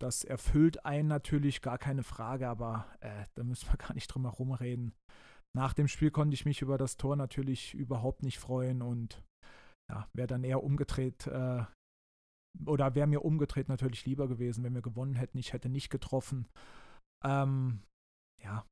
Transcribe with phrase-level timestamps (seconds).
[0.00, 4.24] das erfüllt einen natürlich, gar keine Frage, aber äh, da müssen wir gar nicht drum
[4.24, 4.94] herum reden.
[5.56, 9.22] Nach dem Spiel konnte ich mich über das Tor natürlich überhaupt nicht freuen und
[9.90, 11.64] ja, wäre dann eher umgedreht äh,
[12.66, 15.38] oder wäre mir umgedreht natürlich lieber gewesen, wenn wir gewonnen hätten.
[15.38, 16.46] Ich hätte nicht getroffen.
[17.24, 17.82] Ähm,
[18.42, 18.66] ja,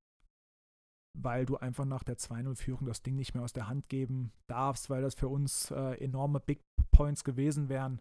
[1.17, 4.91] weil du einfach nach der 2-0-Führung das Ding nicht mehr aus der Hand geben darfst,
[4.91, 6.61] weil das für uns äh, enorme Big
[6.91, 8.01] Points gewesen wären.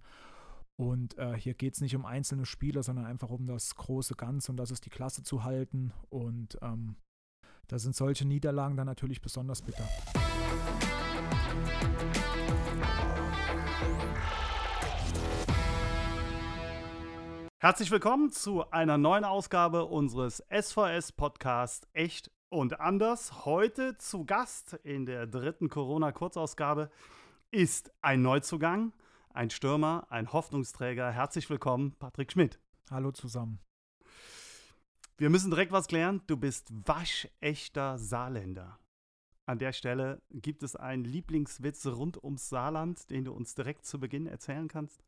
[0.75, 4.51] Und äh, hier geht es nicht um einzelne Spieler, sondern einfach um das große Ganze
[4.51, 5.93] und das ist die Klasse zu halten.
[6.09, 6.95] Und ähm,
[7.67, 9.87] da sind solche Niederlagen dann natürlich besonders bitter.
[17.59, 23.45] Herzlich willkommen zu einer neuen Ausgabe unseres SVS-Podcasts Echt und Anders.
[23.45, 26.89] Heute zu Gast in der dritten Corona-Kurzausgabe
[27.51, 28.91] ist ein Neuzugang,
[29.33, 31.11] ein Stürmer, ein Hoffnungsträger.
[31.11, 32.59] Herzlich willkommen, Patrick Schmidt.
[32.89, 33.59] Hallo zusammen.
[35.17, 36.21] Wir müssen direkt was klären.
[36.27, 38.79] Du bist waschechter Saarländer.
[39.45, 43.99] An der Stelle gibt es einen Lieblingswitz rund ums Saarland, den du uns direkt zu
[43.99, 45.03] Beginn erzählen kannst?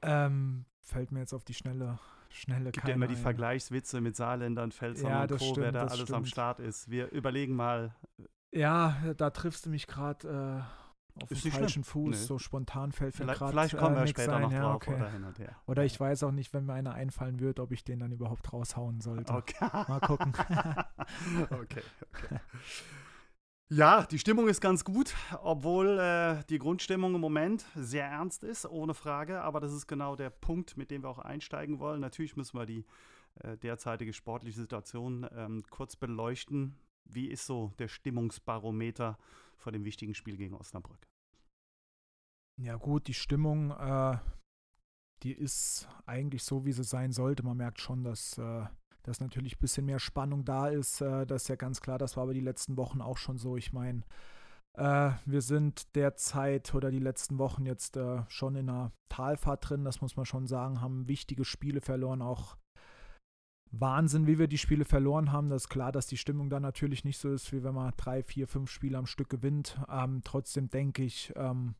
[0.00, 1.98] Ähm, fällt mir jetzt auf die schnelle,
[2.30, 3.22] schnelle Gibt ja immer die ein.
[3.22, 6.12] Vergleichswitze mit Saarländern, Pfälzern ja, und Co., stimmt, wer da alles stimmt.
[6.12, 6.90] am Start ist.
[6.90, 7.94] Wir überlegen mal.
[8.52, 10.83] Ja, da triffst du mich gerade äh,
[11.22, 11.84] auf ist dem falschen schlimm.
[11.84, 12.20] Fuß.
[12.20, 12.26] Nee.
[12.26, 14.42] So spontan fällt mir gerade Vielleicht kommen äh, wir später ein.
[14.42, 14.94] noch ja, drauf okay.
[14.94, 15.56] oder hin und her.
[15.66, 18.52] Oder ich weiß auch nicht, wenn mir einer einfallen wird, ob ich den dann überhaupt
[18.52, 19.32] raushauen sollte.
[19.32, 19.68] Okay.
[19.72, 20.32] Mal gucken.
[21.50, 22.40] okay, okay.
[23.70, 28.66] Ja, die Stimmung ist ganz gut, obwohl äh, die Grundstimmung im Moment sehr ernst ist,
[28.66, 29.40] ohne Frage.
[29.40, 32.00] Aber das ist genau der Punkt, mit dem wir auch einsteigen wollen.
[32.00, 32.84] Natürlich müssen wir die
[33.40, 36.76] äh, derzeitige sportliche Situation ähm, kurz beleuchten.
[37.06, 39.18] Wie ist so der Stimmungsbarometer
[39.64, 41.08] vor dem wichtigen Spiel gegen Osnabrück?
[42.60, 44.18] Ja gut, die Stimmung, äh,
[45.24, 47.42] die ist eigentlich so, wie sie sein sollte.
[47.42, 48.66] Man merkt schon, dass äh,
[49.04, 51.00] dass natürlich ein bisschen mehr Spannung da ist.
[51.00, 53.56] Äh, das ist ja ganz klar, das war aber die letzten Wochen auch schon so.
[53.56, 54.02] Ich meine,
[54.74, 59.84] äh, wir sind derzeit oder die letzten Wochen jetzt äh, schon in einer Talfahrt drin,
[59.84, 62.56] das muss man schon sagen, haben wichtige Spiele verloren, auch
[63.70, 65.48] Wahnsinn, wie wir die Spiele verloren haben.
[65.48, 68.22] Das ist klar, dass die Stimmung da natürlich nicht so ist, wie wenn man drei,
[68.22, 69.80] vier, fünf Spiele am Stück gewinnt.
[69.88, 71.74] Ähm, trotzdem denke ich, ähm,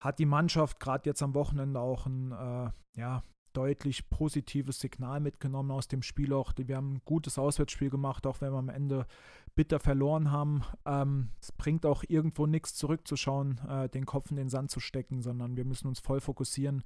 [0.00, 5.70] hat die Mannschaft gerade jetzt am Wochenende auch ein äh, ja, deutlich positives Signal mitgenommen
[5.70, 6.32] aus dem Spiel.
[6.32, 9.06] Auch wir haben ein gutes Auswärtsspiel gemacht, auch wenn wir am Ende
[9.54, 10.62] bitter verloren haben.
[10.86, 15.22] Ähm, es bringt auch irgendwo nichts zurückzuschauen, äh, den Kopf in den Sand zu stecken,
[15.22, 16.82] sondern wir müssen uns voll fokussieren,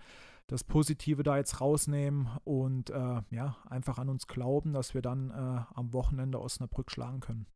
[0.47, 5.31] das Positive da jetzt rausnehmen und äh, ja, einfach an uns glauben, dass wir dann
[5.31, 7.47] äh, am Wochenende Osnabrück schlagen können.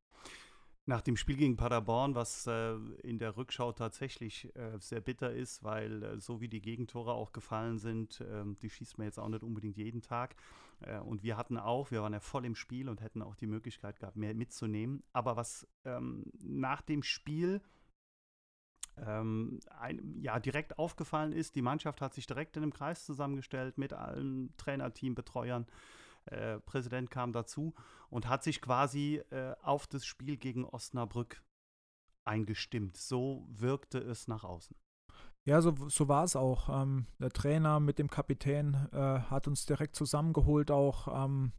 [0.86, 2.72] Nach dem Spiel gegen Paderborn, was äh,
[3.02, 7.32] in der Rückschau tatsächlich äh, sehr bitter ist, weil äh, so wie die Gegentore auch
[7.32, 10.34] gefallen sind, ähm, die schießt man jetzt auch nicht unbedingt jeden Tag.
[10.80, 13.46] Äh, und wir hatten auch, wir waren ja voll im Spiel und hätten auch die
[13.46, 15.02] Möglichkeit gehabt, mehr mitzunehmen.
[15.12, 17.60] Aber was ähm, nach dem Spiel
[19.06, 23.78] ähm, ein, ja, direkt aufgefallen ist, die Mannschaft hat sich direkt in einem Kreis zusammengestellt
[23.78, 25.66] mit allen Trainerteam, Betreuern.
[26.26, 27.74] Äh, Präsident kam dazu
[28.10, 31.42] und hat sich quasi äh, auf das Spiel gegen Osnabrück
[32.24, 32.96] eingestimmt.
[32.96, 34.76] So wirkte es nach außen.
[35.44, 36.68] Ja, so, so war es auch.
[36.68, 41.24] Ähm, der Trainer mit dem Kapitän äh, hat uns direkt zusammengeholt auch.
[41.24, 41.52] Ähm,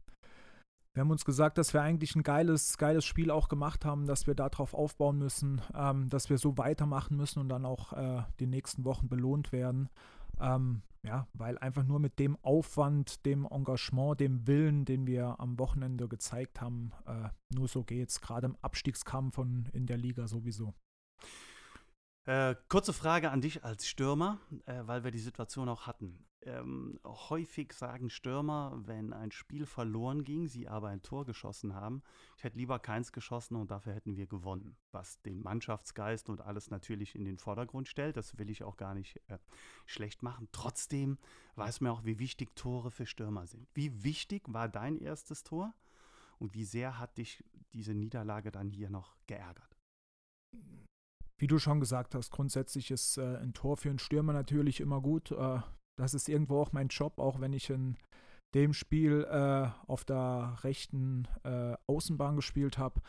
[0.94, 4.26] wir haben uns gesagt, dass wir eigentlich ein geiles, geiles Spiel auch gemacht haben, dass
[4.26, 8.46] wir darauf aufbauen müssen, ähm, dass wir so weitermachen müssen und dann auch äh, die
[8.46, 9.88] nächsten Wochen belohnt werden.
[10.40, 15.58] Ähm, ja, weil einfach nur mit dem Aufwand, dem Engagement, dem Willen, den wir am
[15.58, 20.74] Wochenende gezeigt haben, äh, nur so geht's, gerade im Abstiegskampf und in der Liga sowieso.
[22.26, 26.18] Äh, kurze Frage an dich als Stürmer, äh, weil wir die Situation auch hatten.
[26.42, 32.02] Ähm, häufig sagen Stürmer, wenn ein Spiel verloren ging, sie aber ein Tor geschossen haben,
[32.38, 34.76] ich hätte lieber keins geschossen und dafür hätten wir gewonnen.
[34.90, 38.94] Was den Mannschaftsgeist und alles natürlich in den Vordergrund stellt, das will ich auch gar
[38.94, 39.36] nicht äh,
[39.84, 40.48] schlecht machen.
[40.50, 41.18] Trotzdem
[41.56, 43.68] weiß man auch, wie wichtig Tore für Stürmer sind.
[43.74, 45.74] Wie wichtig war dein erstes Tor
[46.38, 47.44] und wie sehr hat dich
[47.74, 49.76] diese Niederlage dann hier noch geärgert?
[51.36, 55.02] Wie du schon gesagt hast, grundsätzlich ist äh, ein Tor für einen Stürmer natürlich immer
[55.02, 55.32] gut.
[55.32, 55.60] Äh,
[56.00, 57.96] das ist irgendwo auch mein Job, auch wenn ich in
[58.54, 63.00] dem Spiel äh, auf der rechten äh, Außenbahn gespielt habe.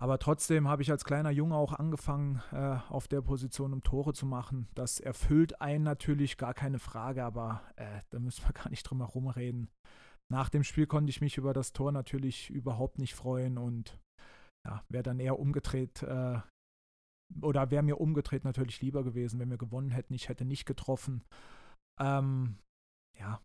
[0.00, 4.12] Aber trotzdem habe ich als kleiner Junge auch angefangen, äh, auf der Position um Tore
[4.12, 4.68] zu machen.
[4.74, 8.98] Das erfüllt einen natürlich, gar keine Frage, aber äh, da müssen wir gar nicht drum
[8.98, 9.68] herum reden.
[10.30, 13.98] Nach dem Spiel konnte ich mich über das Tor natürlich überhaupt nicht freuen und
[14.66, 16.04] ja, wäre dann eher umgedreht
[17.40, 20.14] oder wäre mir umgedreht natürlich lieber gewesen, wenn wir gewonnen hätten.
[20.14, 21.22] Ich hätte nicht getroffen.
[21.98, 22.56] Ähm,
[23.18, 23.40] ja.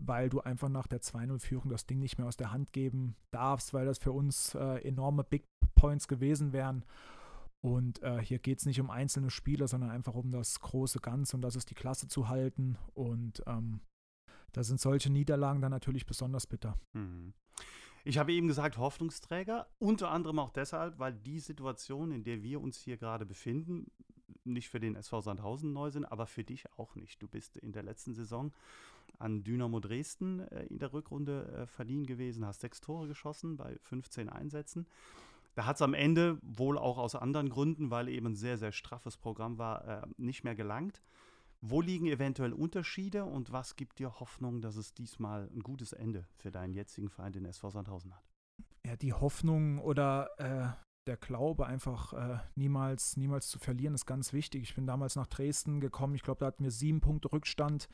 [0.00, 3.74] weil du einfach nach der 2-0-Führung das Ding nicht mehr aus der Hand geben darfst,
[3.74, 5.44] weil das für uns äh, enorme Big
[5.74, 6.84] Points gewesen wären.
[7.64, 11.36] Und äh, hier geht es nicht um einzelne Spieler, sondern einfach um das große Ganze
[11.36, 12.76] und das ist die Klasse zu halten.
[12.92, 13.80] Und ähm,
[14.52, 16.78] da sind solche Niederlagen dann natürlich besonders bitter.
[16.92, 17.32] Mhm.
[18.04, 22.60] Ich habe eben gesagt, Hoffnungsträger, unter anderem auch deshalb, weil die Situation, in der wir
[22.60, 23.90] uns hier gerade befinden,
[24.44, 27.22] nicht für den SV Sandhausen neu sind, aber für dich auch nicht.
[27.22, 28.52] Du bist in der letzten Saison
[29.18, 33.76] an Dynamo Dresden äh, in der Rückrunde äh, verliehen gewesen, hast sechs Tore geschossen bei
[33.82, 34.86] 15 Einsätzen.
[35.54, 38.72] Da hat es am Ende wohl auch aus anderen Gründen, weil eben ein sehr, sehr
[38.72, 41.00] straffes Programm war, äh, nicht mehr gelangt.
[41.60, 46.26] Wo liegen eventuell Unterschiede und was gibt dir Hoffnung, dass es diesmal ein gutes Ende
[46.36, 48.22] für deinen jetzigen Verein, den SV Sandhausen hat?
[48.84, 54.32] Ja, die Hoffnung oder äh, der Glaube, einfach äh, niemals, niemals zu verlieren, ist ganz
[54.32, 54.62] wichtig.
[54.62, 56.14] Ich bin damals nach Dresden gekommen.
[56.14, 57.88] Ich glaube, da hatten wir sieben Punkte Rückstand.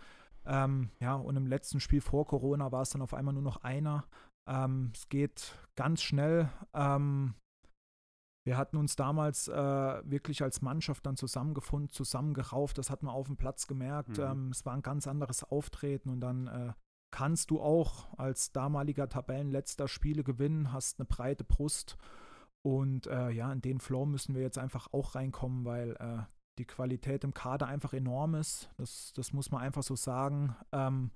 [0.46, 3.58] Ähm, ja, und im letzten Spiel vor Corona war es dann auf einmal nur noch
[3.58, 4.04] einer.
[4.48, 6.48] Ähm, es geht ganz schnell.
[6.72, 7.34] Ähm,
[8.46, 12.78] wir hatten uns damals äh, wirklich als Mannschaft dann zusammengefunden, zusammengerauft.
[12.78, 14.18] Das hat man auf dem Platz gemerkt.
[14.18, 14.24] Mhm.
[14.24, 16.72] Ähm, es war ein ganz anderes Auftreten und dann äh,
[17.12, 21.98] kannst du auch als damaliger Tabellenletzter Spiele gewinnen, hast eine breite Brust.
[22.62, 26.22] Und äh, ja, in den Flow müssen wir jetzt einfach auch reinkommen, weil äh,
[26.58, 28.70] die Qualität im Kader einfach enorm ist.
[28.76, 30.54] Das, das muss man einfach so sagen.
[30.72, 31.10] Ähm,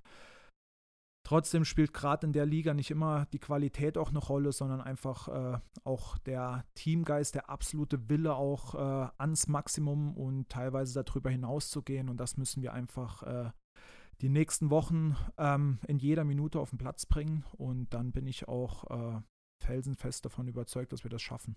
[1.25, 5.27] Trotzdem spielt gerade in der Liga nicht immer die Qualität auch eine Rolle, sondern einfach
[5.27, 11.71] äh, auch der Teamgeist, der absolute Wille auch äh, ans Maximum und teilweise darüber hinaus
[11.71, 12.09] zu gehen.
[12.09, 13.49] Und das müssen wir einfach äh,
[14.21, 17.43] die nächsten Wochen ähm, in jeder Minute auf den Platz bringen.
[17.53, 19.19] Und dann bin ich auch äh,
[19.59, 21.55] felsenfest davon überzeugt, dass wir das schaffen.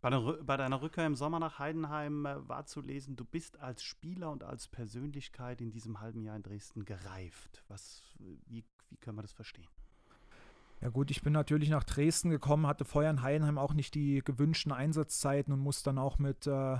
[0.00, 3.58] Bei, der, bei deiner Rückkehr im Sommer nach Heidenheim äh, war zu lesen, du bist
[3.60, 7.64] als Spieler und als Persönlichkeit in diesem halben Jahr in Dresden gereift.
[7.68, 9.68] Was, wie, wie können wir das verstehen?
[10.80, 14.22] Ja gut, ich bin natürlich nach Dresden gekommen, hatte vorher in Heidenheim auch nicht die
[14.24, 16.78] gewünschten Einsatzzeiten und musste dann auch mit äh,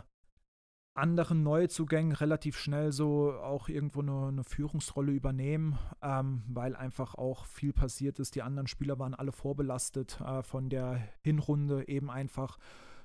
[0.95, 7.45] anderen Neuzugängen relativ schnell so auch irgendwo eine, eine Führungsrolle übernehmen, ähm, weil einfach auch
[7.47, 8.35] viel passiert ist.
[8.35, 12.59] Die anderen Spieler waren alle vorbelastet äh, von der Hinrunde, eben einfach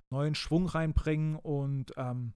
[0.10, 2.34] neuen Schwung reinbringen und ähm,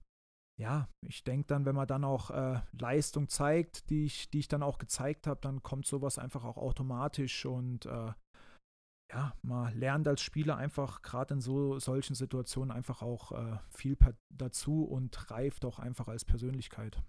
[0.60, 4.48] ja, ich denke dann, wenn man dann auch äh, Leistung zeigt, die ich, die ich
[4.48, 8.12] dann auch gezeigt habe, dann kommt sowas einfach auch automatisch und äh,
[9.12, 13.96] ja, man lernt als Spieler einfach gerade in so solchen Situationen einfach auch äh, viel
[14.28, 17.02] dazu und reift auch einfach als Persönlichkeit.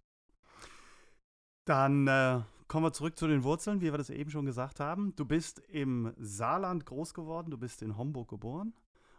[1.66, 5.16] Dann äh, kommen wir zurück zu den Wurzeln, wie wir das eben schon gesagt haben.
[5.16, 8.74] Du bist im Saarland groß geworden, du bist in Homburg geboren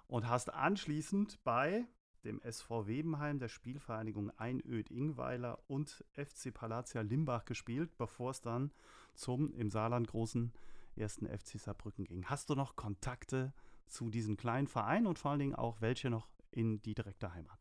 [0.08, 1.87] und hast anschließend bei
[2.25, 8.73] dem SV Webenheim, der Spielvereinigung Einöd-Ingweiler und FC Palatia Limbach gespielt, bevor es dann
[9.14, 10.52] zum im Saarland großen
[10.97, 12.25] ersten FC Saarbrücken ging.
[12.27, 13.53] Hast du noch Kontakte
[13.87, 17.59] zu diesem kleinen Verein und vor allen Dingen auch welche noch in die direkte Heimat?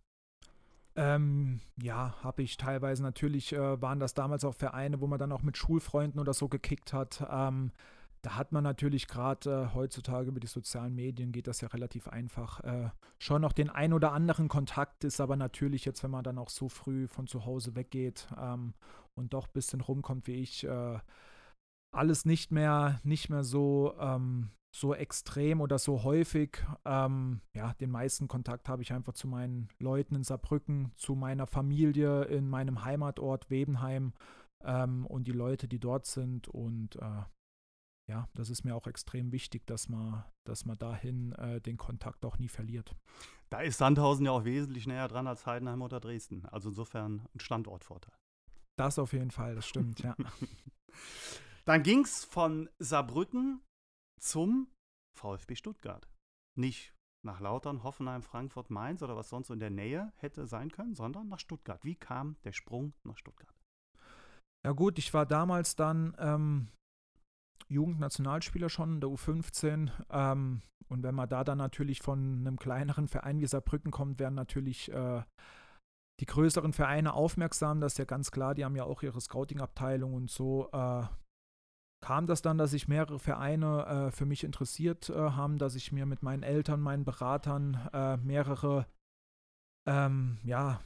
[0.96, 3.02] Ähm, ja, habe ich teilweise.
[3.02, 6.50] Natürlich äh, waren das damals auch Vereine, wo man dann auch mit Schulfreunden oder so
[6.50, 7.26] gekickt hat.
[7.30, 7.72] Ähm,
[8.22, 12.08] da hat man natürlich gerade äh, heutzutage über die sozialen Medien geht das ja relativ
[12.08, 12.60] einfach.
[12.60, 16.38] Äh, schon noch den ein oder anderen Kontakt ist aber natürlich jetzt, wenn man dann
[16.38, 18.74] auch so früh von zu Hause weggeht ähm,
[19.16, 21.00] und doch ein bisschen rumkommt wie ich, äh,
[21.92, 26.66] alles nicht mehr, nicht mehr so, ähm, so extrem oder so häufig.
[26.86, 31.48] Ähm, ja, den meisten Kontakt habe ich einfach zu meinen Leuten in Saarbrücken, zu meiner
[31.48, 34.14] Familie in meinem Heimatort Webenheim
[34.64, 36.48] ähm, und die Leute, die dort sind.
[36.48, 37.24] Und äh,
[38.08, 42.26] ja, das ist mir auch extrem wichtig, dass man, dass man dahin äh, den Kontakt
[42.26, 42.96] auch nie verliert.
[43.50, 46.46] Da ist Sandhausen ja auch wesentlich näher dran als Heidenheim oder Dresden.
[46.46, 48.16] Also insofern ein Standortvorteil.
[48.78, 50.16] Das auf jeden Fall, das stimmt, ja.
[51.72, 53.62] Dann ging es von Saarbrücken
[54.20, 54.68] zum
[55.18, 56.06] VfB Stuttgart.
[56.58, 56.94] Nicht
[57.26, 60.96] nach Lautern, Hoffenheim, Frankfurt, Mainz oder was sonst so in der Nähe hätte sein können,
[60.96, 61.86] sondern nach Stuttgart.
[61.86, 63.56] Wie kam der Sprung nach Stuttgart?
[64.66, 66.68] Ja gut, ich war damals dann ähm,
[67.70, 69.92] Jugendnationalspieler schon in der U15.
[70.10, 74.36] Ähm, und wenn man da dann natürlich von einem kleineren Verein wie Saarbrücken kommt, werden
[74.36, 75.24] natürlich äh,
[76.20, 77.80] die größeren Vereine aufmerksam.
[77.80, 81.06] Das ist ja ganz klar, die haben ja auch ihre Scouting-Abteilung und so äh,
[82.02, 85.92] kam das dann, dass sich mehrere Vereine äh, für mich interessiert äh, haben, dass ich
[85.92, 88.88] mir mit meinen Eltern, meinen Beratern äh, mehrere
[89.88, 90.82] ähm, ja,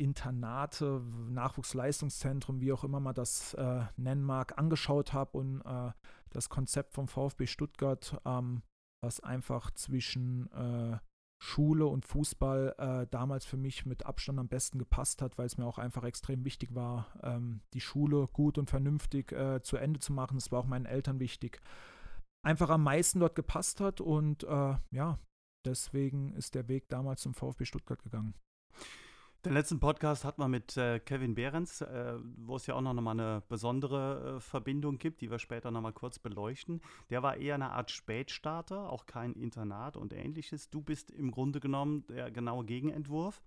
[0.00, 5.92] Internate, Nachwuchsleistungszentrum, wie auch immer man das äh, nennen mag, angeschaut habe und äh,
[6.30, 8.62] das Konzept vom VfB Stuttgart, ähm,
[9.02, 10.98] was einfach zwischen äh,
[11.40, 15.56] Schule und Fußball äh, damals für mich mit Abstand am besten gepasst hat, weil es
[15.56, 20.00] mir auch einfach extrem wichtig war, ähm, die Schule gut und vernünftig äh, zu Ende
[20.00, 20.36] zu machen.
[20.36, 21.60] Es war auch meinen Eltern wichtig.
[22.44, 25.18] Einfach am meisten dort gepasst hat und äh, ja,
[25.64, 28.34] deswegen ist der Weg damals zum VfB Stuttgart gegangen.
[29.44, 32.92] Den letzten Podcast hat man mit äh, Kevin Behrens, äh, wo es ja auch noch
[32.94, 36.80] mal eine besondere äh, Verbindung gibt, die wir später noch mal kurz beleuchten.
[37.08, 40.70] Der war eher eine Art Spätstarter, auch kein Internat und ähnliches.
[40.70, 43.40] Du bist im Grunde genommen der genaue Gegenentwurf,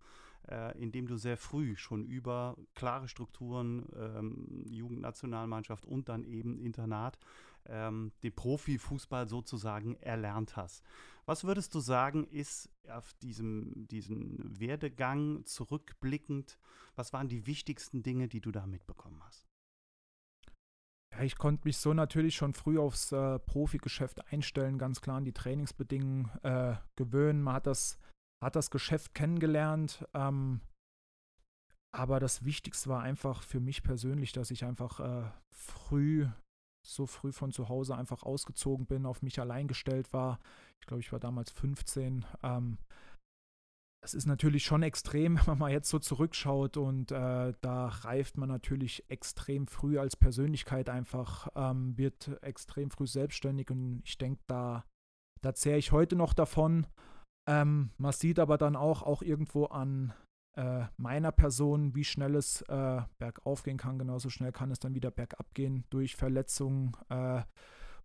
[0.50, 7.20] äh, indem du sehr früh schon über klare Strukturen, ähm, Jugendnationalmannschaft und dann eben Internat
[7.68, 10.84] ähm, den Profifußball sozusagen erlernt hast.
[11.26, 16.58] Was würdest du sagen, ist auf diesem diesen Werdegang zurückblickend,
[16.96, 19.48] was waren die wichtigsten Dinge, die du da mitbekommen hast?
[21.14, 25.26] Ja, ich konnte mich so natürlich schon früh aufs äh, Profigeschäft einstellen, ganz klar an
[25.26, 27.42] die Trainingsbedingungen äh, gewöhnen.
[27.42, 27.98] Man hat das,
[28.42, 30.06] hat das Geschäft kennengelernt.
[30.14, 30.62] Ähm,
[31.94, 36.30] aber das Wichtigste war einfach für mich persönlich, dass ich einfach äh, früh
[36.86, 40.40] so früh von zu Hause einfach ausgezogen bin, auf mich allein gestellt war.
[40.80, 42.26] Ich glaube, ich war damals 15.
[42.44, 42.78] Ähm,
[44.04, 48.50] das ist natürlich schon extrem, wenn man jetzt so zurückschaut und äh, da reift man
[48.50, 54.86] natürlich extrem früh als Persönlichkeit einfach, ähm, wird extrem früh selbstständig und ich denke, da,
[55.42, 56.88] da zehre ich heute noch davon.
[57.48, 60.14] Ähm, man sieht aber dann auch, auch irgendwo an
[60.58, 64.96] äh, meiner Person, wie schnell es äh, bergauf gehen kann, genauso schnell kann es dann
[64.96, 67.42] wieder bergab gehen durch Verletzungen äh,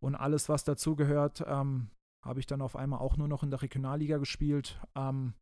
[0.01, 1.45] und alles, was dazugehört.
[1.47, 1.91] Ähm,
[2.25, 4.81] habe ich dann auf einmal auch nur noch in der Regionalliga gespielt.
[4.97, 5.35] Ähm,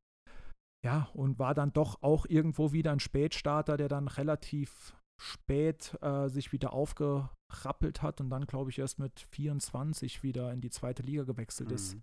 [0.84, 6.28] ja, und war dann doch auch irgendwo wieder ein Spätstarter, der dann relativ spät äh,
[6.28, 11.02] sich wieder aufgerappelt hat und dann, glaube ich, erst mit 24 wieder in die zweite
[11.02, 11.74] Liga gewechselt mhm.
[11.74, 11.96] ist.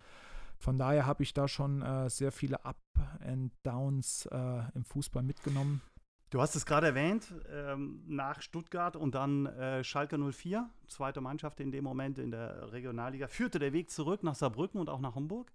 [0.62, 2.78] Von daher habe ich da schon äh, sehr viele Up
[3.26, 5.82] and Downs äh, im Fußball mitgenommen.
[6.30, 11.58] Du hast es gerade erwähnt, ähm, nach Stuttgart und dann äh, Schalke 04, zweite Mannschaft
[11.58, 15.16] in dem Moment in der Regionalliga, führte der Weg zurück nach Saarbrücken und auch nach
[15.16, 15.52] Hamburg,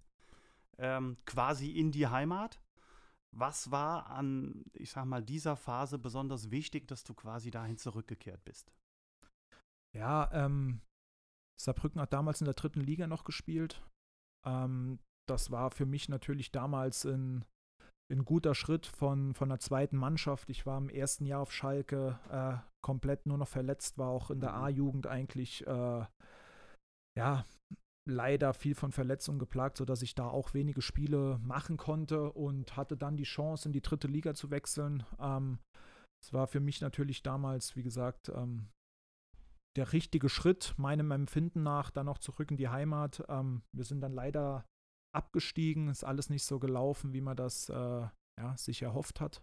[0.77, 2.59] ähm, quasi in die Heimat.
[3.31, 8.43] Was war an, ich sag mal, dieser Phase besonders wichtig, dass du quasi dahin zurückgekehrt
[8.43, 8.73] bist?
[9.93, 10.81] Ja, ähm,
[11.55, 13.81] Saarbrücken hat damals in der dritten Liga noch gespielt.
[14.48, 15.00] Ähm,
[15.30, 17.44] das war für mich natürlich damals ein,
[18.12, 20.50] ein guter Schritt von, von der zweiten Mannschaft.
[20.50, 24.39] Ich war im ersten Jahr auf Schalke äh, komplett nur noch verletzt, war auch in
[24.39, 24.63] der mhm.
[24.63, 26.06] A-Jugend eigentlich äh,
[27.18, 27.46] ja
[28.10, 32.96] leider viel von Verletzungen geplagt, sodass ich da auch wenige Spiele machen konnte und hatte
[32.96, 35.04] dann die Chance, in die dritte Liga zu wechseln.
[35.20, 35.60] Ähm,
[36.24, 38.70] es war für mich natürlich damals, wie gesagt, ähm,
[39.77, 43.24] der richtige Schritt, meinem Empfinden nach, dann noch zurück in die Heimat.
[43.29, 44.65] Ähm, wir sind dann leider
[45.15, 48.07] abgestiegen, ist alles nicht so gelaufen, wie man das äh,
[48.39, 49.41] ja, sich erhofft hat.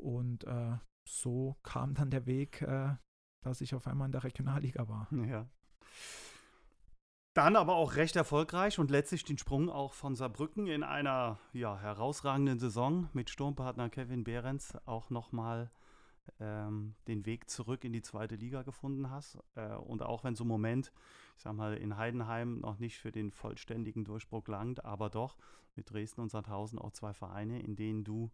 [0.00, 0.76] Und äh,
[1.08, 2.96] so kam dann der Weg, äh,
[3.44, 5.08] dass ich auf einmal in der Regionalliga war.
[5.12, 5.48] Ja.
[7.36, 11.78] Dann aber auch recht erfolgreich und letztlich den Sprung auch von Saarbrücken in einer ja,
[11.78, 15.70] herausragenden Saison mit Sturmpartner Kevin Behrens auch nochmal
[16.40, 19.38] ähm, den Weg zurück in die zweite Liga gefunden hast.
[19.54, 20.92] Äh, und auch wenn so ein Moment,
[21.36, 25.36] ich sag mal, in Heidenheim noch nicht für den vollständigen Durchbruch langt, aber doch
[25.76, 28.30] mit Dresden und Sandhausen auch zwei Vereine, in denen du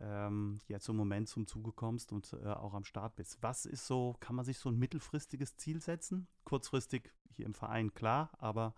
[0.00, 3.38] ähm, jetzt im Moment zum Zuge kommst und äh, auch am Start bist.
[3.42, 6.28] Was ist so, kann man sich so ein mittelfristiges Ziel setzen?
[6.44, 8.74] Kurzfristig hier im Verein klar, aber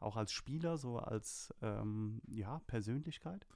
[0.00, 3.46] auch als Spieler, so als ähm, ja, Persönlichkeit?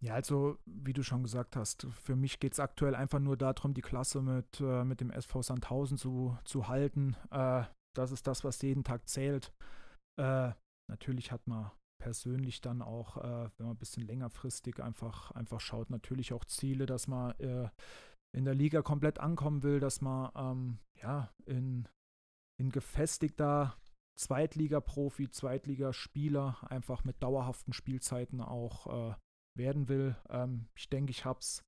[0.00, 3.72] Ja, also wie du schon gesagt hast, für mich geht es aktuell einfach nur darum,
[3.72, 7.16] die Klasse mit, äh, mit dem SV Sandhausen zu, zu halten.
[7.30, 7.64] Äh,
[7.96, 9.52] das ist das, was jeden Tag zählt.
[10.20, 10.52] Äh,
[10.90, 11.70] natürlich hat man
[12.04, 16.84] persönlich dann auch, äh, wenn man ein bisschen längerfristig einfach, einfach schaut, natürlich auch Ziele,
[16.84, 17.70] dass man äh,
[18.36, 21.88] in der Liga komplett ankommen will, dass man ähm, ja, in,
[22.60, 23.76] in gefestigter
[24.20, 29.14] Zweitliga-Profi, Zweitligaspieler einfach mit dauerhaften Spielzeiten auch äh,
[29.56, 30.16] werden will.
[30.28, 31.64] Ähm, ich denke, ich habe es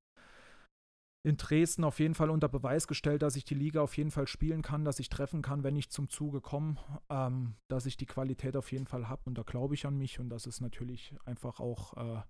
[1.23, 4.27] in Dresden auf jeden Fall unter Beweis gestellt, dass ich die Liga auf jeden Fall
[4.27, 6.77] spielen kann, dass ich treffen kann, wenn ich zum Zuge komme,
[7.09, 10.19] ähm, dass ich die Qualität auf jeden Fall habe und da glaube ich an mich
[10.19, 12.21] und das ist natürlich einfach auch äh,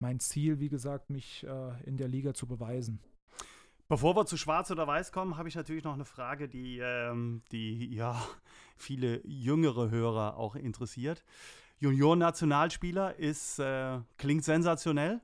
[0.00, 3.00] mein Ziel, wie gesagt, mich äh, in der Liga zu beweisen.
[3.88, 7.42] Bevor wir zu Schwarz oder Weiß kommen, habe ich natürlich noch eine Frage, die, ähm,
[7.52, 8.20] die ja
[8.76, 11.24] viele jüngere Hörer auch interessiert.
[11.78, 15.20] Junior-Nationalspieler ist, äh, klingt sensationell.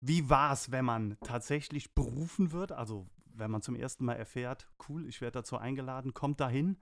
[0.00, 2.72] Wie war es, wenn man tatsächlich berufen wird?
[2.72, 6.78] Also, wenn man zum ersten Mal erfährt, cool, ich werde dazu eingeladen, kommt dahin.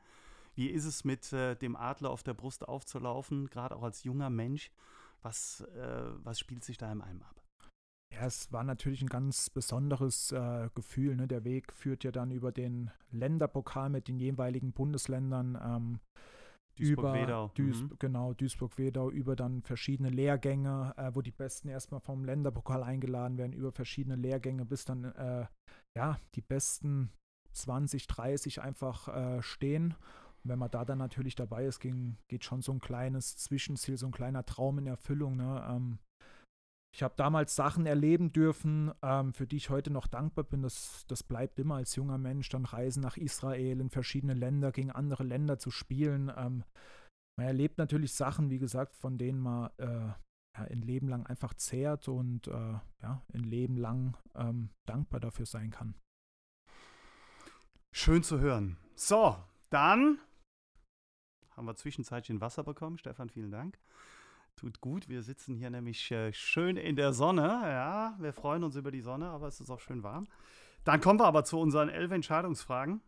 [0.55, 4.31] Wie ist es mit äh, dem Adler auf der Brust aufzulaufen, gerade auch als junger
[4.31, 4.71] Mensch?
[5.23, 7.43] Was, äh, was spielt sich da im einem ab?
[8.13, 11.17] Ja, es war natürlich ein ganz besonderes äh, Gefühl.
[11.17, 11.29] Ne?
[11.29, 15.59] Der Weg führt ja dann über den Länderpokal mit den jeweiligen Bundesländern.
[15.63, 16.01] Ähm,
[16.79, 17.51] Duisburg-Wedau.
[17.55, 17.97] Duis mhm.
[17.99, 23.53] Genau, Duisburg-Wedau, über dann verschiedene Lehrgänge, äh, wo die Besten erstmal vom Länderpokal eingeladen werden,
[23.53, 25.47] über verschiedene Lehrgänge, bis dann äh,
[25.97, 27.11] ja, die besten
[27.53, 29.95] 20, 30 einfach äh, stehen.
[30.45, 33.97] Und wenn man da dann natürlich dabei ist, ging, geht schon so ein kleines Zwischenziel,
[33.97, 35.37] so ein kleiner Traum in Erfüllung.
[35.37, 35.67] Ne?
[35.69, 35.99] Ähm,
[36.99, 40.63] ich habe damals Sachen erleben dürfen, ähm, für die ich heute noch dankbar bin.
[40.63, 44.91] Das, das bleibt immer als junger Mensch, dann Reisen nach Israel, in verschiedene Länder, gegen
[44.91, 46.33] andere Länder zu spielen.
[46.37, 46.65] Ähm,
[47.37, 50.17] man erlebt natürlich Sachen, wie gesagt, von denen man äh, ja,
[50.69, 55.71] ein Leben lang einfach zehrt und äh, ja, ein Leben lang ähm, dankbar dafür sein
[55.71, 55.95] kann.
[57.95, 58.77] Schön zu hören.
[58.97, 59.37] So,
[59.71, 60.19] dann
[61.51, 62.99] haben wir zwischenzeitlich Wasser bekommen.
[62.99, 63.79] Stefan, vielen Dank.
[64.59, 65.09] Tut gut.
[65.09, 67.43] Wir sitzen hier nämlich äh, schön in der Sonne.
[67.43, 70.27] Ja, wir freuen uns über die Sonne, aber es ist auch schön warm.
[70.83, 73.01] Dann kommen wir aber zu unseren elf Entscheidungsfragen.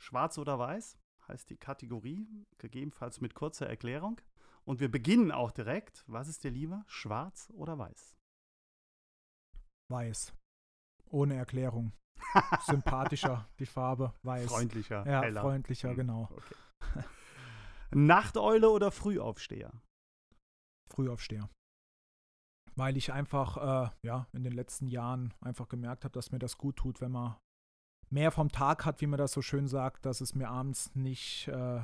[0.00, 2.26] Schwarz oder weiß heißt die Kategorie,
[2.58, 4.20] gegebenenfalls mit kurzer Erklärung.
[4.64, 6.02] Und wir beginnen auch direkt.
[6.08, 8.16] Was ist dir lieber, schwarz oder weiß?
[9.92, 10.34] Weiß.
[11.06, 11.92] Ohne Erklärung.
[12.66, 14.50] Sympathischer, die Farbe, weiß.
[14.50, 15.42] Freundlicher, ja, heller.
[15.42, 16.28] freundlicher, hm, genau.
[16.32, 17.04] Okay.
[17.92, 19.72] Nachteule oder Frühaufsteher?
[20.92, 21.48] Frühaufsteher.
[22.74, 26.56] Weil ich einfach, äh, ja, in den letzten Jahren einfach gemerkt habe, dass mir das
[26.56, 27.36] gut tut, wenn man
[28.10, 31.48] mehr vom Tag hat, wie man das so schön sagt, dass es mir abends nicht,
[31.48, 31.82] äh,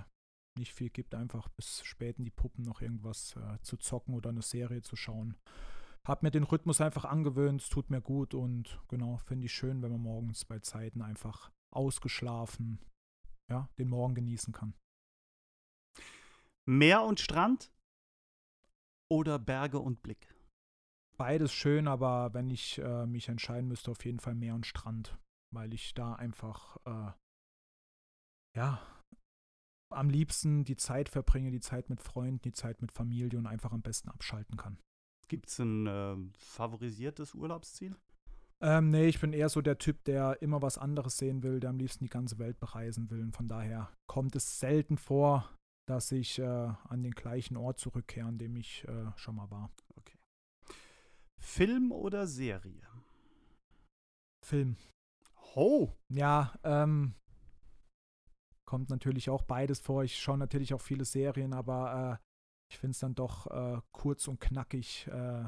[0.59, 4.31] nicht viel gibt, einfach bis spät in die Puppen noch irgendwas äh, zu zocken oder
[4.31, 5.37] eine Serie zu schauen.
[6.07, 9.83] Hab mir den Rhythmus einfach angewöhnt, es tut mir gut und genau, finde ich schön,
[9.83, 12.79] wenn man morgens bei Zeiten einfach ausgeschlafen,
[13.51, 14.75] ja, den Morgen genießen kann.
[16.67, 17.71] Meer und Strand
[19.11, 20.35] oder Berge und Blick?
[21.17, 25.19] Beides schön, aber wenn ich äh, mich entscheiden müsste, auf jeden Fall Meer und Strand,
[25.53, 27.13] weil ich da einfach, äh,
[28.57, 28.81] ja,
[29.91, 33.73] am liebsten die Zeit verbringe, die Zeit mit Freunden, die Zeit mit Familie und einfach
[33.73, 34.79] am besten abschalten kann.
[35.29, 37.97] Gibt es ein äh, favorisiertes Urlaubsziel?
[38.61, 41.71] Ähm, nee, ich bin eher so der Typ, der immer was anderes sehen will, der
[41.71, 43.21] am liebsten die ganze Welt bereisen will.
[43.21, 45.49] Und von daher kommt es selten vor,
[45.89, 49.71] dass ich äh, an den gleichen Ort zurückkehre, an dem ich äh, schon mal war.
[49.97, 50.19] Okay.
[51.41, 52.87] Film oder Serie?
[54.45, 54.77] Film.
[55.55, 55.91] Oh!
[56.11, 57.15] Ja, ähm,
[58.67, 60.05] kommt natürlich auch beides vor.
[60.05, 62.25] Ich schaue natürlich auch viele Serien, aber äh,
[62.71, 65.45] ich finde es dann doch äh, kurz und knackig äh,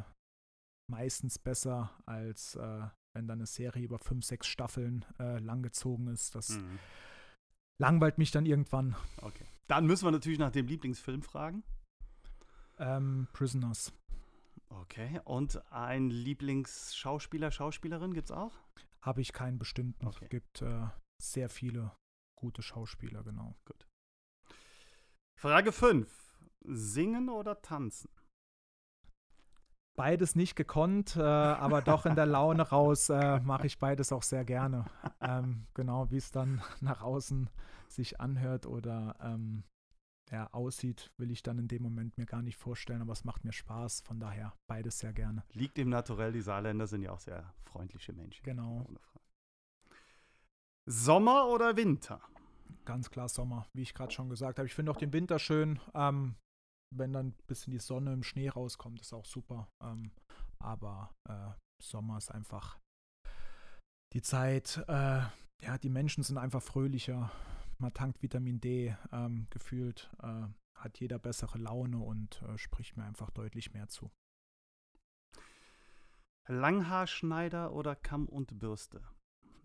[0.90, 6.36] meistens besser, als äh, wenn dann eine Serie über fünf, sechs Staffeln langgezogen ist.
[6.36, 6.78] Das mhm.
[7.80, 8.94] langweilt mich dann irgendwann.
[9.20, 9.49] Okay.
[9.70, 11.62] Dann müssen wir natürlich nach dem Lieblingsfilm fragen.
[12.78, 13.92] Ähm, Prisoners.
[14.68, 15.20] Okay.
[15.22, 18.52] Und ein Lieblingsschauspieler, Schauspielerin gibt es auch?
[19.00, 20.08] Habe ich keinen bestimmten.
[20.08, 20.88] Es gibt äh,
[21.22, 21.92] sehr viele
[22.34, 23.54] gute Schauspieler, genau.
[23.64, 23.86] Gut.
[25.38, 26.10] Frage 5.
[26.62, 28.10] Singen oder tanzen?
[29.96, 34.24] Beides nicht gekonnt, äh, aber doch in der Laune raus äh, mache ich beides auch
[34.24, 34.86] sehr gerne.
[35.20, 37.48] Ähm, genau, wie es dann nach außen
[37.92, 39.64] sich anhört oder ähm,
[40.30, 43.44] ja, aussieht, will ich dann in dem Moment mir gar nicht vorstellen, aber es macht
[43.44, 45.44] mir Spaß, von daher beides sehr gerne.
[45.52, 48.42] Liegt im Naturell, die Saarländer sind ja auch sehr freundliche Menschen.
[48.44, 48.86] Genau.
[50.88, 52.20] Sommer oder Winter?
[52.84, 54.66] Ganz klar Sommer, wie ich gerade schon gesagt habe.
[54.66, 55.80] Ich finde auch den Winter schön.
[55.94, 56.36] Ähm,
[56.94, 59.68] wenn dann ein bisschen die Sonne im Schnee rauskommt, ist auch super.
[59.82, 60.12] Ähm,
[60.58, 61.50] aber äh,
[61.82, 62.78] Sommer ist einfach
[64.12, 65.22] die Zeit, äh,
[65.62, 67.30] ja, die Menschen sind einfach fröhlicher
[67.80, 73.04] man tankt Vitamin D ähm, gefühlt, äh, hat jeder bessere Laune und äh, spricht mir
[73.04, 74.10] einfach deutlich mehr zu.
[76.48, 79.02] Langhaarschneider oder Kamm und Bürste?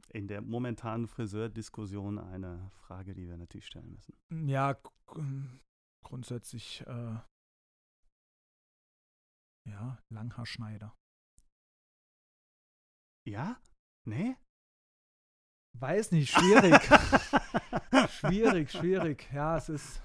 [0.10, 4.16] In der momentanen Friseurdiskussion eine Frage, die wir natürlich stellen müssen.
[4.48, 4.80] Ja,
[6.04, 7.20] grundsätzlich äh,
[9.68, 10.96] ja, Langhaarschneider.
[13.28, 13.60] Ja?
[14.06, 14.38] Nee?
[15.80, 16.82] Weiß nicht, schwierig.
[18.10, 19.28] schwierig, schwierig.
[19.34, 20.02] Ja, es ist.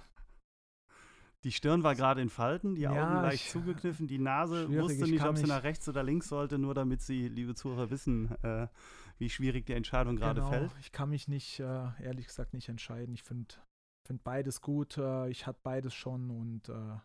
[1.45, 5.05] Die Stirn war gerade in Falten, die Augen ja, leicht ich, zugekniffen, die Nase wusste
[5.05, 8.69] nicht, ob sie nach rechts oder links sollte, nur damit Sie, liebe Zuhörer, wissen, äh,
[9.17, 10.71] wie schwierig die Entscheidung gerade genau, fällt.
[10.81, 13.15] Ich kann mich nicht, äh, ehrlich gesagt, nicht entscheiden.
[13.15, 13.55] Ich finde
[14.07, 14.99] find beides gut.
[14.99, 16.99] Äh, ich hatte beides schon und äh,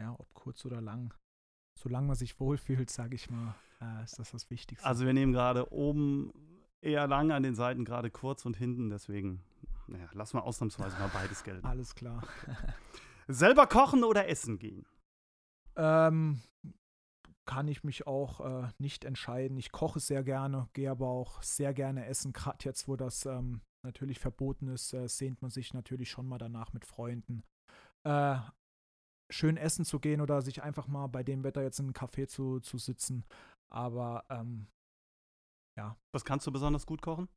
[0.00, 1.12] ja, ob kurz oder lang.
[1.78, 4.86] Solange man sich wohlfühlt, sage ich mal, äh, ist das das Wichtigste.
[4.86, 6.32] Also wir nehmen gerade oben
[6.80, 8.90] eher lang an den Seiten, gerade kurz und hinten.
[8.90, 9.42] Deswegen,
[9.86, 11.66] naja, lass mal ausnahmsweise mal beides gelten.
[11.66, 12.22] Alles klar.
[13.28, 14.86] Selber kochen oder essen gehen?
[15.76, 16.40] Ähm,
[17.46, 19.56] kann ich mich auch äh, nicht entscheiden.
[19.56, 22.32] Ich koche sehr gerne, gehe aber auch sehr gerne essen.
[22.32, 26.38] Gerade jetzt, wo das ähm, natürlich verboten ist, äh, sehnt man sich natürlich schon mal
[26.38, 27.42] danach mit Freunden.
[28.04, 28.38] Äh,
[29.30, 32.26] schön essen zu gehen oder sich einfach mal bei dem Wetter jetzt in einem Café
[32.26, 33.24] zu, zu sitzen.
[33.72, 34.66] Aber ähm,
[35.80, 35.96] ja.
[36.12, 37.28] Was kannst du besonders gut kochen?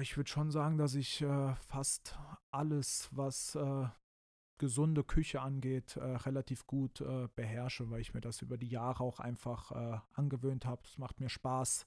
[0.00, 2.18] Ich würde schon sagen, dass ich äh, fast
[2.50, 3.88] alles, was äh,
[4.58, 9.04] gesunde Küche angeht, äh, relativ gut äh, beherrsche, weil ich mir das über die Jahre
[9.04, 10.82] auch einfach äh, angewöhnt habe.
[10.84, 11.86] Es macht mir Spaß.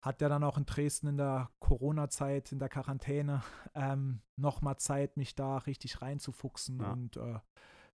[0.00, 3.42] Hat ja dann auch in Dresden in der Corona-Zeit, in der Quarantäne,
[3.74, 6.92] ähm, nochmal Zeit, mich da richtig reinzufuchsen ja.
[6.92, 7.40] und äh,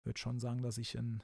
[0.03, 1.23] würde schon sagen, dass ich ein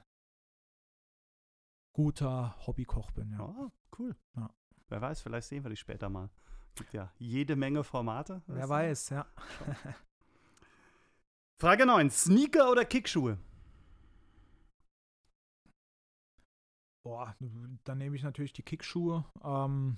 [1.93, 3.31] guter Hobbykoch bin.
[3.31, 3.39] Ja.
[3.41, 4.15] Oh, cool.
[4.35, 4.49] Ja.
[4.89, 6.29] Wer weiß, vielleicht sehen wir dich später mal.
[6.75, 8.41] Gibt ja jede Menge Formate.
[8.47, 9.25] Wer weiß, ja.
[11.59, 12.11] Frage 9.
[12.11, 13.39] Sneaker oder Kickschuhe?
[17.03, 17.35] Boah,
[17.83, 19.25] dann nehme ich natürlich die Kickschuhe.
[19.43, 19.97] Ähm,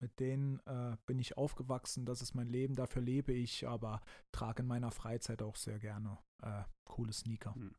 [0.00, 4.00] mit denen äh, bin ich aufgewachsen, das ist mein Leben, dafür lebe ich, aber
[4.32, 7.54] trage in meiner Freizeit auch sehr gerne äh, coole Sneaker.
[7.54, 7.74] Hm.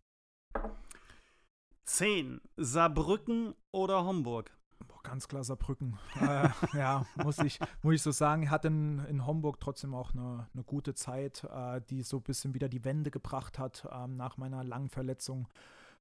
[1.85, 2.41] 10.
[2.57, 4.55] Saarbrücken oder Homburg?
[5.03, 5.97] Ganz klar Saarbrücken.
[6.21, 8.49] äh, ja, muss ich, muss ich so sagen.
[8.49, 12.53] Hatte in, in Homburg trotzdem auch eine, eine gute Zeit, äh, die so ein bisschen
[12.53, 15.47] wieder die Wende gebracht hat ähm, nach meiner langen Verletzung.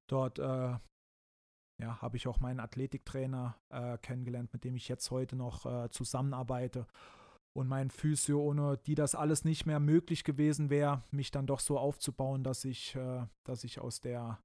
[0.09, 0.77] Dort äh,
[1.81, 5.91] ja, habe ich auch meinen Athletiktrainer äh, kennengelernt, mit dem ich jetzt heute noch äh,
[5.91, 6.87] zusammenarbeite.
[7.57, 11.61] Und mein Physio, ohne die das alles nicht mehr möglich gewesen wäre, mich dann doch
[11.61, 14.39] so aufzubauen, dass ich, äh, dass ich aus der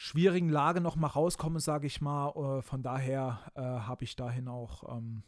[0.00, 2.30] schwierigen Lage noch mal rauskomme, sage ich mal.
[2.30, 5.24] Äh, von daher äh, habe ich dahin auch ähm,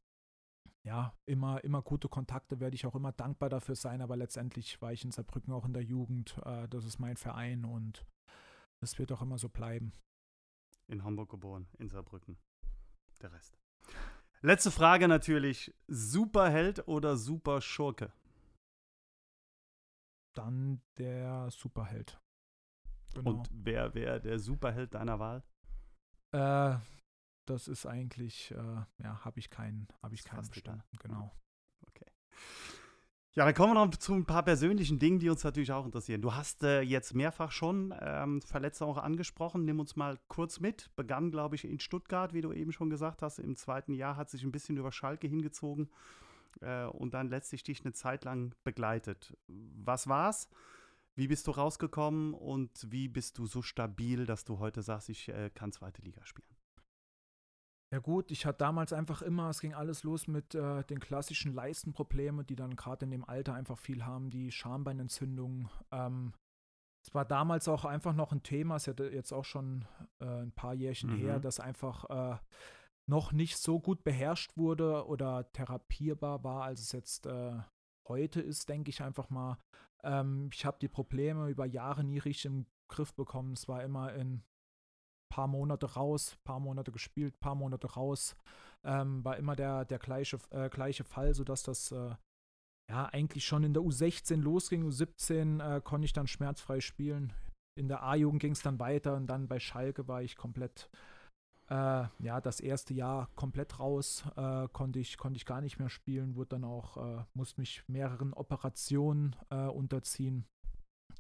[0.82, 4.92] ja, immer, immer gute Kontakte, werde ich auch immer dankbar dafür sein, aber letztendlich war
[4.92, 6.38] ich in Saarbrücken auch in der Jugend.
[6.46, 8.06] Äh, das ist mein Verein und
[8.80, 9.92] das wird auch immer so bleiben.
[10.88, 12.38] In Hamburg geboren, in Saarbrücken.
[13.20, 13.58] Der Rest.
[14.40, 18.10] Letzte Frage natürlich: Superheld oder Superschurke?
[20.34, 22.18] Dann der Superheld.
[23.14, 23.30] Genau.
[23.30, 25.42] Und wer wäre der Superheld deiner Wahl?
[26.32, 26.76] Äh,
[27.46, 31.32] das ist eigentlich, äh, ja, habe ich keinen, habe ich keinen bestimmten, genau.
[31.88, 32.06] Okay.
[33.34, 36.22] Ja, dann kommen wir noch zu ein paar persönlichen Dingen, die uns natürlich auch interessieren.
[36.22, 39.64] Du hast äh, jetzt mehrfach schon ähm, Verletzte auch angesprochen.
[39.64, 40.94] Nimm uns mal kurz mit.
[40.96, 43.38] Begann, glaube ich, in Stuttgart, wie du eben schon gesagt hast.
[43.38, 45.90] Im zweiten Jahr hat sich ein bisschen über Schalke hingezogen
[46.60, 49.36] äh, und dann letztlich dich eine Zeit lang begleitet.
[49.48, 50.48] Was war's?
[51.14, 55.28] Wie bist du rausgekommen und wie bist du so stabil, dass du heute sagst, ich
[55.28, 56.56] äh, kann zweite Liga spielen?
[57.92, 61.52] Ja gut, ich hatte damals einfach immer, es ging alles los mit äh, den klassischen
[61.52, 65.68] Leistenproblemen, die dann gerade in dem Alter einfach viel haben, die Schambeinentzündung.
[65.90, 66.32] Ähm,
[67.04, 69.84] es war damals auch einfach noch ein Thema, es ist ja jetzt auch schon
[70.20, 71.18] äh, ein paar Jährchen mhm.
[71.18, 72.38] her, das einfach äh,
[73.06, 77.58] noch nicht so gut beherrscht wurde oder therapierbar war, als es jetzt äh,
[78.08, 79.58] heute ist, denke ich einfach mal.
[80.04, 83.52] Ähm, ich habe die Probleme über Jahre nie richtig im Griff bekommen.
[83.52, 84.42] Es war immer in
[85.30, 88.36] paar Monate raus, paar Monate gespielt, paar Monate raus.
[88.84, 92.14] Ähm, war immer der, der gleiche, äh, gleiche Fall, sodass das äh,
[92.90, 94.84] ja eigentlich schon in der U16 losging.
[94.84, 97.32] U17 äh, konnte ich dann schmerzfrei spielen.
[97.78, 100.90] In der A-Jugend ging es dann weiter und dann bei Schalke war ich komplett
[101.72, 105.88] äh, ja, das erste Jahr komplett raus, äh, konnte, ich, konnte ich gar nicht mehr
[105.88, 110.44] spielen, wurde dann auch, äh, musste mich mehreren Operationen äh, unterziehen,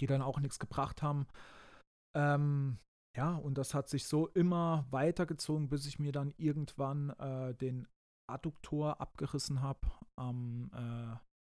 [0.00, 1.26] die dann auch nichts gebracht haben.
[2.14, 2.78] Ähm,
[3.16, 7.88] ja, und das hat sich so immer weitergezogen, bis ich mir dann irgendwann äh, den
[8.30, 10.70] Adduktor abgerissen habe am,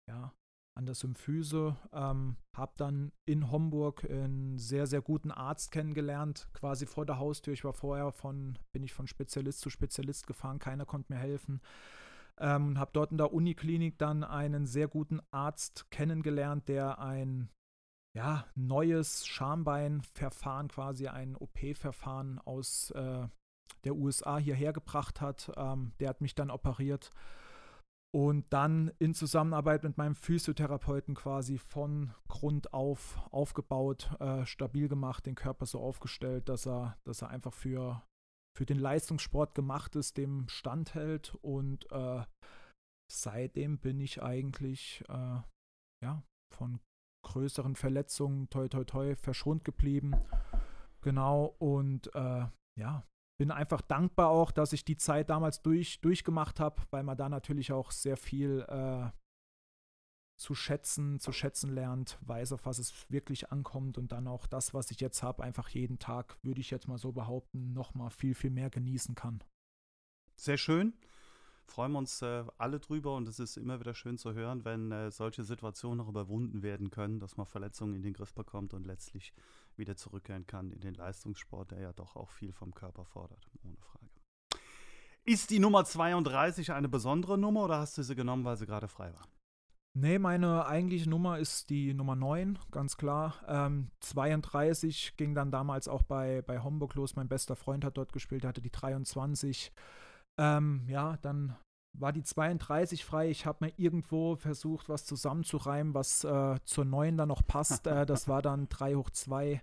[0.08, 0.32] ja,
[0.74, 1.76] an der Symphyse.
[1.92, 7.52] Ähm, habe dann in Homburg einen sehr, sehr guten Arzt kennengelernt, quasi vor der Haustür.
[7.52, 11.60] Ich war vorher von, bin ich von Spezialist zu Spezialist gefahren, keiner konnte mir helfen.
[12.38, 17.50] Ähm, habe dort in der Uniklinik dann einen sehr guten Arzt kennengelernt, der ein
[18.14, 23.26] ja, neues Schambeinverfahren, quasi ein OP-Verfahren aus äh,
[23.84, 25.50] der USA hierher gebracht hat.
[25.56, 27.10] Ähm, der hat mich dann operiert
[28.14, 35.24] und dann in Zusammenarbeit mit meinem Physiotherapeuten quasi von Grund auf aufgebaut, äh, stabil gemacht,
[35.26, 38.02] den Körper so aufgestellt, dass er, dass er einfach für,
[38.56, 42.24] für den Leistungssport gemacht ist, dem standhält und äh,
[43.10, 45.40] seitdem bin ich eigentlich äh,
[46.02, 46.22] ja,
[46.54, 46.80] von
[47.24, 50.14] größeren Verletzungen toi toi toi verschont geblieben.
[51.00, 52.46] Genau, und äh,
[52.78, 53.06] ja,
[53.42, 57.28] bin einfach dankbar auch, dass ich die Zeit damals durch, durchgemacht habe, weil man da
[57.28, 59.10] natürlich auch sehr viel äh,
[60.36, 64.74] zu schätzen, zu schätzen lernt, weiß, auf was es wirklich ankommt und dann auch das,
[64.74, 68.36] was ich jetzt habe, einfach jeden Tag, würde ich jetzt mal so behaupten, nochmal viel,
[68.36, 69.42] viel mehr genießen kann.
[70.36, 70.92] Sehr schön.
[71.66, 74.92] Freuen wir uns äh, alle drüber und es ist immer wieder schön zu hören, wenn
[74.92, 78.86] äh, solche Situationen noch überwunden werden können, dass man Verletzungen in den Griff bekommt und
[78.86, 79.34] letztlich
[79.78, 83.76] wieder zurückkehren kann in den Leistungssport, der ja doch auch viel vom Körper fordert, ohne
[83.78, 84.10] Frage.
[85.24, 88.88] Ist die Nummer 32 eine besondere Nummer oder hast du sie genommen, weil sie gerade
[88.88, 89.22] frei war?
[89.94, 93.34] Nee, meine eigentliche Nummer ist die Nummer 9, ganz klar.
[93.46, 97.14] Ähm, 32 ging dann damals auch bei, bei Homburg los.
[97.14, 99.70] Mein bester Freund hat dort gespielt, hatte die 23.
[100.38, 101.56] Ähm, ja, dann
[101.98, 103.30] war die 32 frei.
[103.30, 107.86] Ich habe mir irgendwo versucht, was zusammenzureimen, was äh, zur 9 dann noch passt.
[107.86, 109.62] äh, das war dann 3 hoch 2.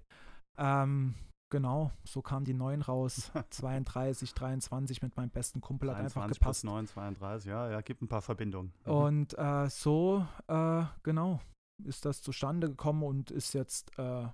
[0.57, 1.15] Ähm,
[1.51, 3.31] Genau, so kam die 9 raus.
[3.49, 6.61] 32, 23 mit meinem besten Kumpel hat einfach gepasst.
[6.61, 8.71] Plus 9, 32, ja, ja, gibt ein paar Verbindungen.
[8.85, 8.91] Mhm.
[8.91, 11.41] Und äh, so, äh, genau,
[11.83, 14.27] ist das zustande gekommen und ist jetzt äh,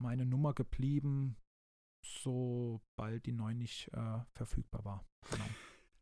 [0.00, 1.36] meine Nummer geblieben,
[2.06, 5.04] sobald die 9 nicht äh, verfügbar war.
[5.30, 5.46] Genau.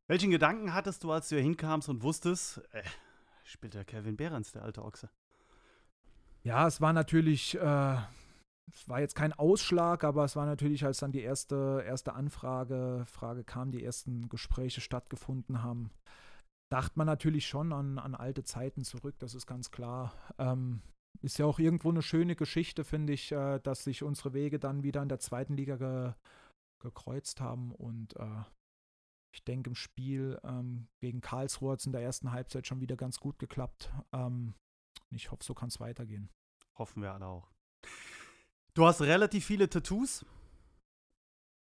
[0.07, 2.83] Welchen Gedanken hattest du, als du hier hinkamst und wusstest, äh,
[3.45, 5.09] spielt der Kevin Behrens, der alte Ochse?
[6.43, 7.97] Ja, es war natürlich äh,
[8.73, 13.05] es war jetzt kein Ausschlag, aber es war natürlich, als dann die erste, erste Anfrage
[13.07, 15.91] Frage kam, die ersten Gespräche stattgefunden haben,
[16.71, 20.15] dachte man natürlich schon an, an alte Zeiten zurück, das ist ganz klar.
[20.39, 20.83] Ähm,
[21.23, 24.83] ist ja auch irgendwo eine schöne Geschichte, finde ich, äh, dass sich unsere Wege dann
[24.83, 26.13] wieder in der zweiten Liga ge,
[26.83, 28.43] gekreuzt haben und äh,
[29.35, 32.97] ich denke, im Spiel ähm, gegen Karlsruhe hat es in der ersten Halbzeit schon wieder
[32.97, 33.93] ganz gut geklappt.
[34.13, 34.55] Ähm,
[35.11, 36.31] ich hoffe, so kann es weitergehen.
[36.79, 37.51] Hoffen wir alle auch.
[38.75, 40.25] Du hast relativ viele Tattoos.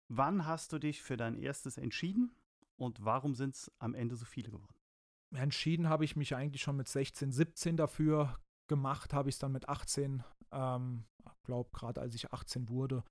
[0.08, 2.30] Wann hast du dich für dein erstes entschieden
[2.76, 4.74] und warum sind es am Ende so viele geworden?
[5.34, 8.38] Entschieden habe ich mich eigentlich schon mit 16, 17 dafür.
[8.68, 10.22] Gemacht habe ich es dann mit 18.
[10.52, 11.04] Ähm,
[11.46, 13.02] glaube, gerade als ich 18 wurde.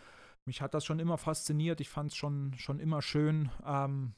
[0.46, 1.82] Mich hat das schon immer fasziniert.
[1.82, 3.50] Ich fand es schon, schon immer schön.
[3.66, 4.14] Ähm,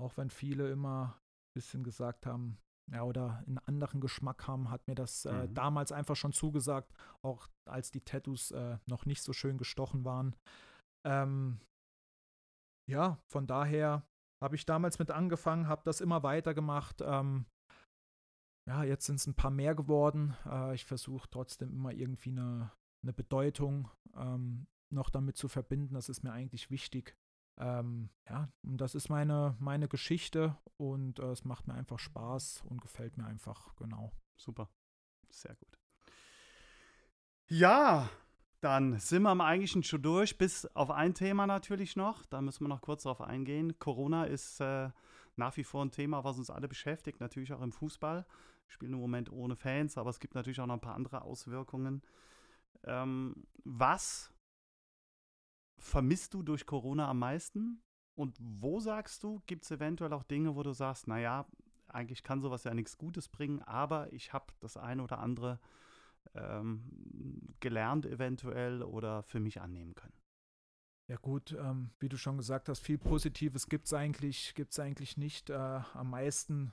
[0.00, 2.58] auch wenn viele immer ein bisschen gesagt haben,
[2.92, 5.54] ja, oder einen anderen Geschmack haben, hat mir das äh, mhm.
[5.54, 10.36] damals einfach schon zugesagt, auch als die Tattoos äh, noch nicht so schön gestochen waren.
[11.04, 11.60] Ähm,
[12.88, 14.06] ja, von daher
[14.42, 17.00] habe ich damals mit angefangen, habe das immer weiter gemacht.
[17.00, 17.46] Ähm,
[18.68, 20.36] ja, jetzt sind es ein paar mehr geworden.
[20.44, 25.94] Äh, ich versuche trotzdem immer irgendwie eine, eine Bedeutung ähm, noch damit zu verbinden.
[25.94, 27.16] Das ist mir eigentlich wichtig.
[27.58, 32.64] Ähm, ja, und das ist meine, meine Geschichte und äh, es macht mir einfach Spaß
[32.68, 34.12] und gefällt mir einfach, genau.
[34.36, 34.68] Super.
[35.30, 35.78] Sehr gut.
[37.48, 38.08] Ja,
[38.60, 42.26] dann sind wir am eigentlichen schon durch, bis auf ein Thema natürlich noch.
[42.26, 43.78] Da müssen wir noch kurz darauf eingehen.
[43.78, 44.90] Corona ist äh,
[45.36, 48.26] nach wie vor ein Thema, was uns alle beschäftigt, natürlich auch im Fußball.
[48.66, 51.22] Wir spielen im Moment ohne Fans, aber es gibt natürlich auch noch ein paar andere
[51.22, 52.02] Auswirkungen.
[52.84, 54.32] Ähm, was
[55.78, 57.82] vermisst du durch Corona am meisten?
[58.14, 61.46] Und wo sagst du, gibt es eventuell auch Dinge, wo du sagst, naja,
[61.88, 65.60] eigentlich kann sowas ja nichts Gutes bringen, aber ich habe das eine oder andere
[66.34, 70.16] ähm, gelernt eventuell oder für mich annehmen können?
[71.08, 75.16] Ja gut, ähm, wie du schon gesagt hast, viel Positives gibt es eigentlich, gibt's eigentlich
[75.16, 75.50] nicht.
[75.50, 76.72] Äh, am meisten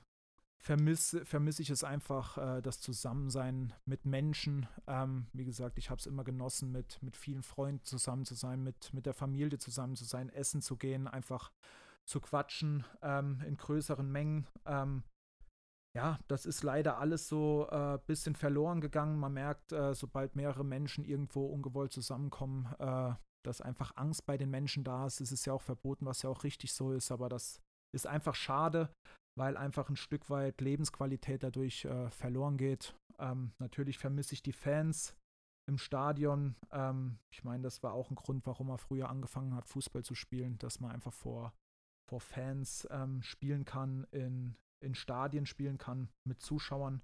[0.64, 4.66] vermisse, vermisse ich es einfach, äh, das Zusammensein mit Menschen.
[4.86, 8.62] Ähm, wie gesagt, ich habe es immer genossen, mit, mit vielen Freunden zusammen zu sein,
[8.62, 11.52] mit, mit der Familie zusammen zu sein, essen zu gehen, einfach
[12.06, 14.46] zu quatschen ähm, in größeren Mengen.
[14.64, 15.04] Ähm,
[15.94, 19.18] ja, das ist leider alles so ein äh, bisschen verloren gegangen.
[19.18, 23.12] Man merkt, äh, sobald mehrere Menschen irgendwo ungewollt zusammenkommen, äh,
[23.44, 25.20] dass einfach Angst bei den Menschen da ist.
[25.20, 27.60] Es ist ja auch verboten, was ja auch richtig so ist, aber das
[27.94, 28.88] ist einfach schade
[29.36, 32.94] weil einfach ein Stück weit Lebensqualität dadurch äh, verloren geht.
[33.18, 35.16] Ähm, natürlich vermisse ich die Fans
[35.66, 36.56] im Stadion.
[36.70, 40.14] Ähm, ich meine, das war auch ein Grund, warum er früher angefangen hat, Fußball zu
[40.14, 41.52] spielen, dass man einfach vor,
[42.08, 47.02] vor Fans ähm, spielen kann, in, in Stadien spielen kann, mit Zuschauern.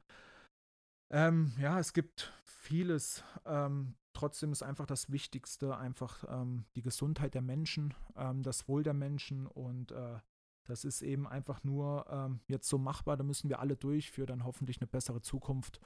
[1.12, 3.24] Ähm, ja, es gibt vieles.
[3.44, 7.94] Ähm, trotzdem ist einfach das Wichtigste einfach ähm, die Gesundheit der Menschen,
[8.42, 10.18] das Wohl der Menschen und äh,
[10.70, 14.24] das ist eben einfach nur ähm, jetzt so machbar, da müssen wir alle durch für
[14.24, 15.80] dann hoffentlich eine bessere Zukunft.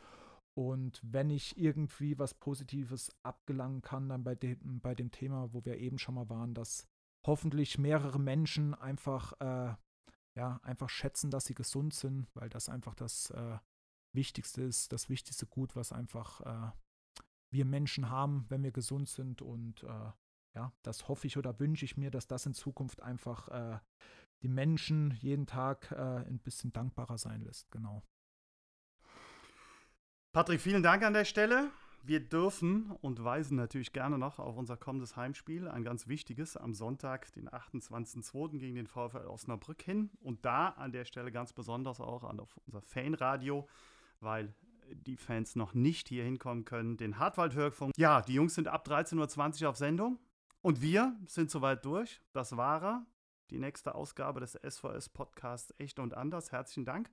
[0.57, 5.64] Und wenn ich irgendwie was Positives abgelangen kann, dann bei dem, bei dem Thema, wo
[5.64, 6.87] wir eben schon mal waren, dass
[7.27, 9.75] hoffentlich mehrere Menschen einfach, äh,
[10.37, 13.59] ja, einfach schätzen, dass sie gesund sind, weil das einfach das äh,
[14.14, 16.70] Wichtigste ist, das wichtigste Gut, was einfach äh,
[17.53, 19.42] wir Menschen haben, wenn wir gesund sind.
[19.42, 20.12] Und äh,
[20.54, 23.78] ja, das hoffe ich oder wünsche ich mir, dass das in Zukunft einfach äh,
[24.42, 27.70] die Menschen jeden Tag äh, ein bisschen dankbarer sein lässt.
[27.70, 28.02] Genau.
[30.32, 31.70] Patrick, vielen Dank an der Stelle.
[32.02, 36.74] Wir dürfen und weisen natürlich gerne noch auf unser kommendes Heimspiel, ein ganz wichtiges, am
[36.74, 38.58] Sonntag, den 28.02.
[38.58, 40.10] gegen den VfL Osnabrück hin.
[40.20, 43.66] Und da an der Stelle ganz besonders auch an unser Fanradio,
[44.20, 44.54] weil
[44.92, 47.94] die Fans noch nicht hier hinkommen können, den Hartwald-Hörfunk.
[47.96, 50.18] Ja, die Jungs sind ab 13.20 Uhr auf Sendung.
[50.64, 52.22] Und wir sind soweit durch.
[52.33, 53.05] Das war.
[53.50, 56.53] Die nächste Ausgabe des SVS-Podcasts Echt und Anders.
[56.53, 57.11] Herzlichen Dank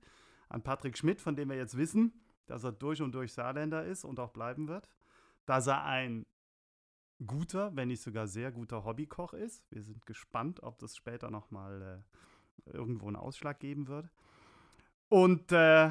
[0.48, 4.06] an Patrick Schmidt, von dem wir jetzt wissen, dass er durch und durch Saarländer ist
[4.06, 4.88] und auch bleiben wird.
[5.44, 6.24] Dass er ein
[7.26, 9.70] guter, wenn nicht sogar sehr guter Hobbykoch ist.
[9.70, 12.02] Wir sind gespannt, ob das später nochmal
[12.64, 14.08] äh, irgendwo einen Ausschlag geben wird.
[15.10, 15.90] Und äh,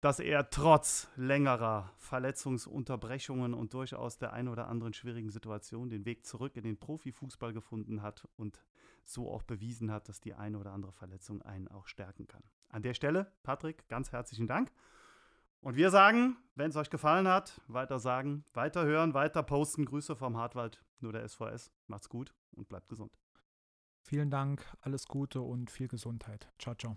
[0.00, 6.24] dass er trotz längerer Verletzungsunterbrechungen und durchaus der ein oder anderen schwierigen Situation den Weg
[6.24, 8.62] zurück in den Profifußball gefunden hat und
[9.04, 12.42] so auch bewiesen hat, dass die eine oder andere Verletzung einen auch stärken kann.
[12.68, 14.70] An der Stelle, Patrick, ganz herzlichen Dank.
[15.60, 19.86] Und wir sagen, wenn es euch gefallen hat, weiter sagen, weiter hören, weiter posten.
[19.86, 21.72] Grüße vom Hartwald, nur der SVS.
[21.88, 23.18] Macht's gut und bleibt gesund.
[24.02, 26.52] Vielen Dank, alles Gute und viel Gesundheit.
[26.58, 26.96] Ciao, ciao.